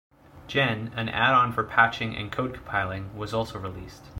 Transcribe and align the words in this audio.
Gen, 0.47 0.91
an 0.95 1.09
add-on 1.09 1.51
for 1.51 1.63
patching 1.63 2.15
and 2.17 2.31
code 2.31 2.55
compiling 2.55 3.15
was 3.15 3.35
also 3.35 3.59
released. 3.59 4.09